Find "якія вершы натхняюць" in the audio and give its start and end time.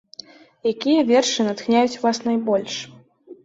0.71-2.01